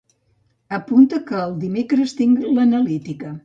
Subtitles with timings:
[0.77, 3.37] Apunta que el dimecres tinc l'analítica.